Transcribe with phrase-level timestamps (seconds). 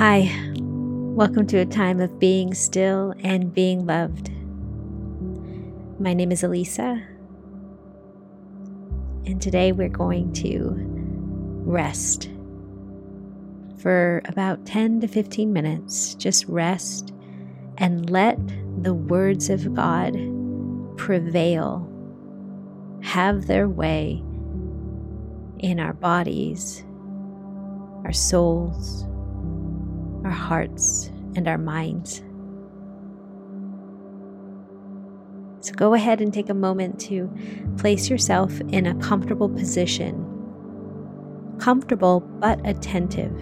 [0.00, 4.30] Hi, welcome to a time of being still and being loved.
[6.00, 7.02] My name is Elisa,
[9.26, 10.72] and today we're going to
[11.66, 12.30] rest
[13.76, 16.14] for about 10 to 15 minutes.
[16.14, 17.12] Just rest
[17.76, 18.38] and let
[18.82, 20.14] the words of God
[20.96, 21.86] prevail,
[23.02, 24.22] have their way
[25.58, 26.86] in our bodies,
[28.06, 29.04] our souls,
[30.24, 32.22] our hearts, and our minds.
[35.60, 37.30] So go ahead and take a moment to
[37.76, 40.26] place yourself in a comfortable position.
[41.58, 43.36] Comfortable but attentive.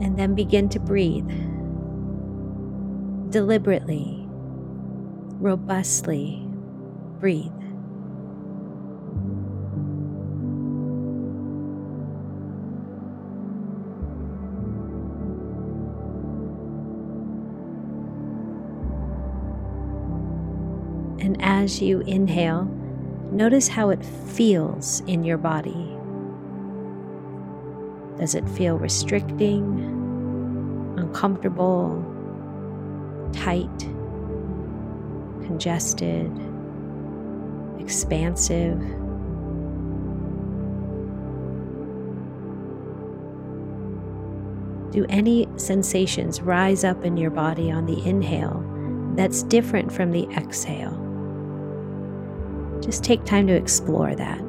[0.00, 1.28] And then begin to breathe
[3.30, 4.24] deliberately,
[5.40, 6.44] robustly.
[7.18, 7.57] Breathe.
[21.40, 22.64] As you inhale,
[23.30, 25.96] notice how it feels in your body.
[28.18, 29.62] Does it feel restricting,
[30.98, 32.04] uncomfortable,
[33.32, 33.78] tight,
[35.46, 36.30] congested,
[37.78, 38.78] expansive?
[44.90, 48.64] Do any sensations rise up in your body on the inhale
[49.14, 51.07] that's different from the exhale?
[52.80, 54.40] Just take time to explore that.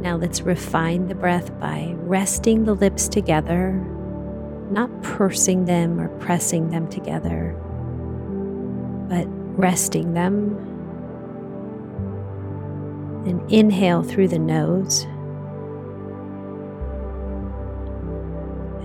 [0.00, 3.72] Now let's refine the breath by resting the lips together,
[4.70, 7.56] not pursing them or pressing them together,
[9.08, 9.26] but
[9.58, 10.73] resting them
[13.26, 15.04] and inhale through the nose.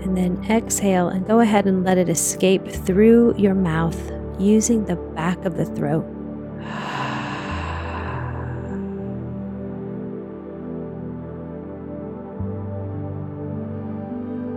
[0.02, 4.96] And then exhale and go ahead and let it escape through your mouth using the
[4.96, 6.06] back of the throat.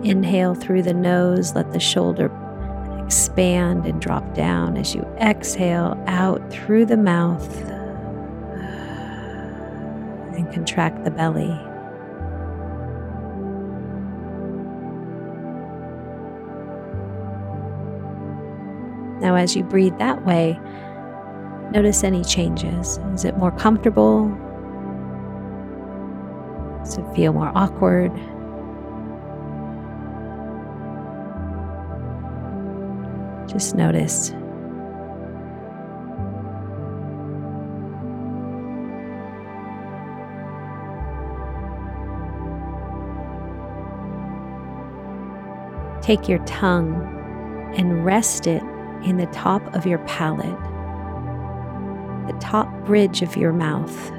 [0.04, 2.32] Inhale through the nose, let the shoulder
[3.06, 7.73] expand and drop down as you exhale out through the mouth
[10.54, 11.50] contract the belly.
[19.20, 20.60] Now, as you breathe that way,
[21.72, 23.00] notice any changes.
[23.14, 24.28] Is it more comfortable?
[26.84, 28.12] Does it feel more awkward?
[33.48, 34.34] Just notice.
[46.04, 48.62] Take your tongue and rest it
[49.06, 50.60] in the top of your palate,
[52.28, 54.12] the top bridge of your mouth,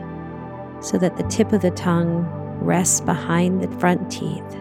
[0.82, 2.24] so that the tip of the tongue
[2.58, 4.54] rests behind the front teeth.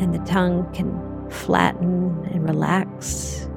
[0.00, 3.48] And the tongue can flatten and relax.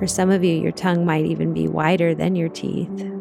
[0.00, 3.13] For some of you, your tongue might even be wider than your teeth.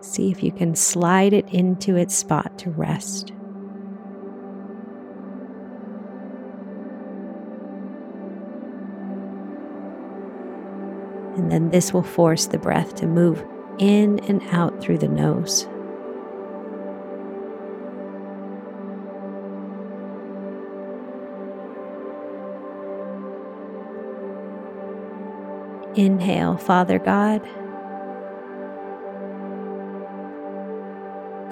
[0.00, 3.32] See if you can slide it into its spot to rest.
[11.36, 13.44] And then this will force the breath to move
[13.78, 15.68] in and out through the nose.
[25.94, 27.42] Inhale, Father God.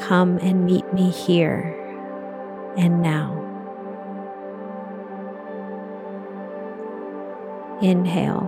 [0.07, 1.75] Come and meet me here
[2.79, 3.43] and now.
[7.83, 8.47] Inhale,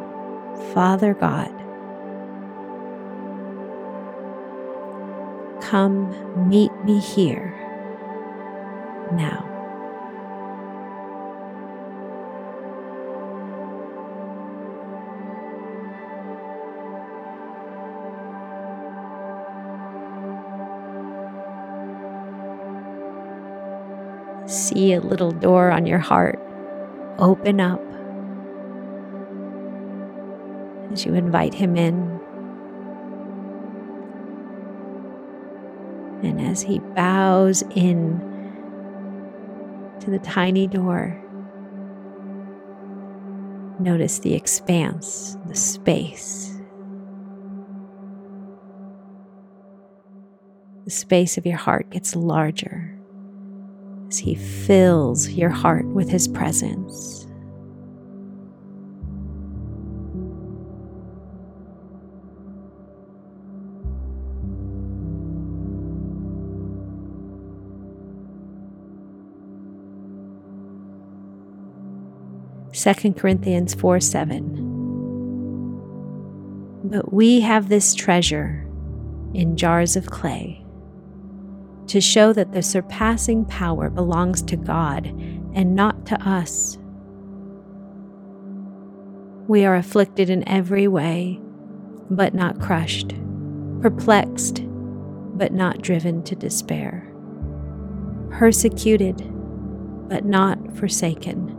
[0.72, 1.50] Father God.
[5.60, 7.52] Come meet me here
[9.10, 9.47] now.
[25.00, 26.38] Little door on your heart
[27.18, 27.80] open up
[30.92, 32.20] as you invite Him in.
[36.22, 38.18] And as he bows in
[40.00, 41.16] to the tiny door,
[43.78, 46.56] notice the expanse, the space.
[50.84, 52.97] The space of your heart gets larger
[54.08, 57.26] as he fills your heart with his presence.
[72.72, 74.64] Second Corinthians 4 7.
[76.84, 78.64] But we have this treasure
[79.34, 80.64] in jars of clay
[81.88, 85.06] to show that the surpassing power belongs to God
[85.54, 86.78] and not to us.
[89.48, 91.40] We are afflicted in every way,
[92.10, 93.14] but not crushed,
[93.80, 94.62] perplexed,
[95.36, 97.10] but not driven to despair,
[98.30, 99.16] persecuted,
[100.08, 101.54] but not forsaken,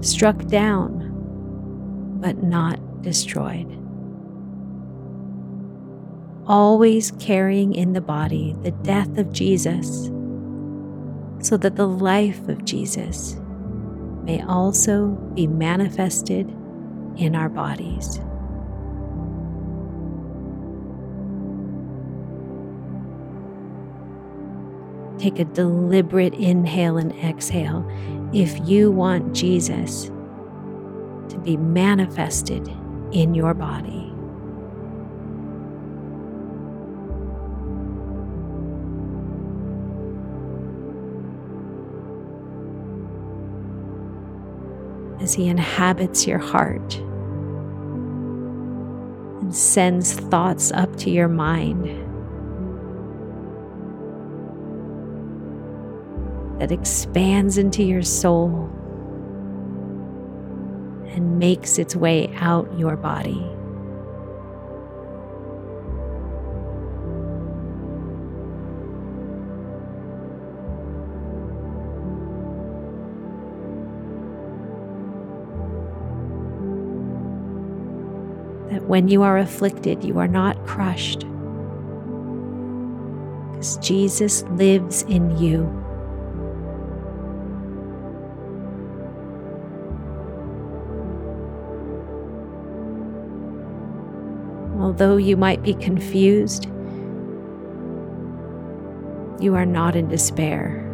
[0.00, 1.08] struck down,
[2.20, 3.79] but not destroyed
[6.50, 10.06] always carrying in the body the death of Jesus,
[11.46, 13.36] so that the life of Jesus
[14.24, 16.50] may also be manifested
[17.16, 18.18] in our bodies.
[25.22, 27.88] Take a deliberate inhale and exhale
[28.32, 30.06] if you want Jesus
[31.28, 32.66] to be manifested
[33.12, 34.09] in your body.
[45.30, 46.96] As He inhabits your heart
[49.40, 51.86] and sends thoughts up to your mind
[56.58, 58.68] that expands into your soul
[61.14, 63.46] and makes its way out your body.
[78.70, 81.26] That when you are afflicted, you are not crushed.
[83.50, 85.66] Because Jesus lives in you.
[94.80, 96.66] Although you might be confused,
[99.40, 100.86] you are not in despair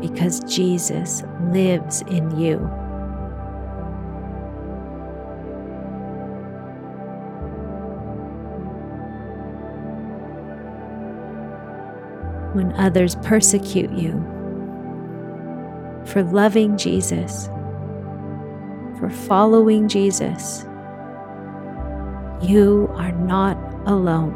[0.00, 1.22] because Jesus
[1.52, 2.58] lives in you.
[12.52, 14.12] When others persecute you
[16.06, 17.46] for loving Jesus,
[18.98, 20.64] for following Jesus.
[22.42, 23.56] You are not
[23.86, 24.34] alone.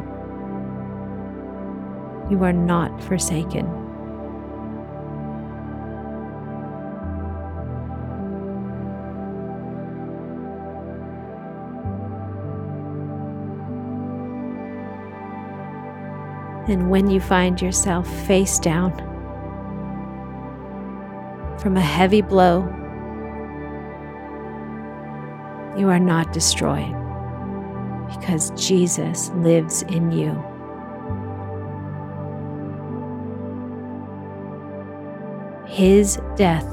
[2.30, 3.83] You are not forsaken.
[16.66, 18.96] And when you find yourself face down
[21.58, 22.62] from a heavy blow,
[25.76, 26.94] you are not destroyed
[28.08, 30.32] because Jesus lives in you.
[35.66, 36.68] His death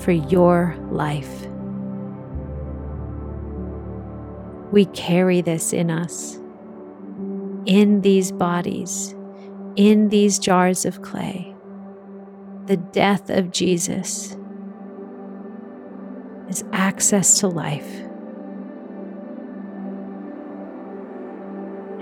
[0.00, 1.46] for your life.
[4.70, 6.37] We carry this in us
[7.68, 9.14] in these bodies,
[9.76, 11.54] in these jars of clay.
[12.64, 14.36] The death of Jesus
[16.48, 17.88] is access to life.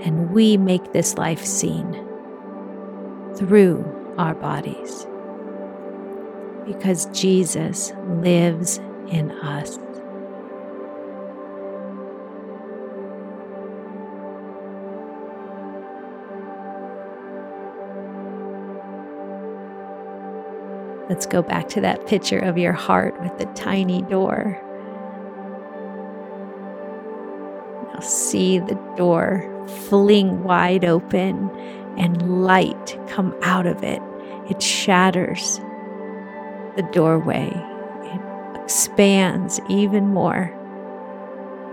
[0.05, 1.91] And we make this life seen
[3.35, 5.05] through our bodies
[6.65, 8.77] because Jesus lives
[9.09, 9.77] in us.
[21.09, 24.61] Let's go back to that picture of your heart with the tiny door.
[27.93, 29.49] Now see the door
[29.87, 31.49] fling wide open
[31.97, 34.01] and light come out of it.
[34.49, 35.59] It shatters
[36.75, 37.49] the doorway,
[38.03, 40.53] it expands even more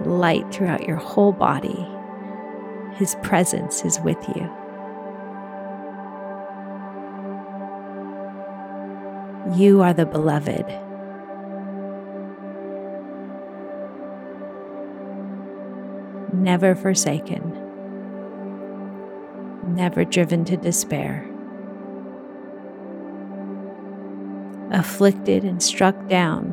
[0.05, 1.87] light throughout your whole body
[2.95, 4.51] His presence is with you.
[9.55, 10.67] You are the beloved.
[16.33, 17.53] Never forsaken,
[19.69, 21.25] never driven to despair.
[24.73, 26.53] Afflicted and struck down,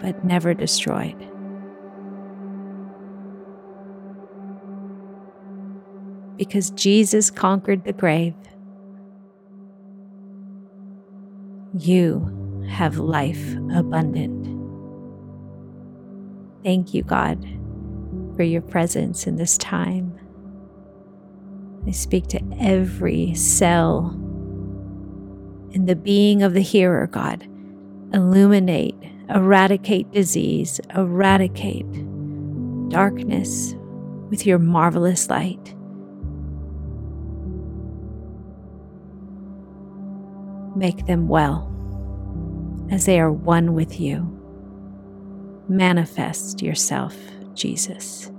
[0.00, 1.18] but never destroyed.
[6.38, 8.34] Because Jesus conquered the grave
[11.82, 14.46] you have life abundant.
[16.64, 17.42] Thank you, God,
[18.36, 20.18] for your presence in this time.
[21.86, 24.10] I speak to every cell
[25.70, 27.44] in the being of the hearer, God.
[28.12, 28.96] Illuminate,
[29.28, 31.86] eradicate disease, eradicate
[32.90, 33.74] darkness
[34.30, 35.74] with your marvelous light.
[40.78, 41.68] Make them well
[42.92, 44.32] as they are one with you.
[45.68, 47.16] Manifest yourself,
[47.54, 48.30] Jesus.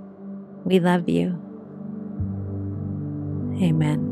[0.64, 1.38] We love you.
[3.62, 4.09] Amen.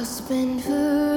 [0.00, 1.09] Give me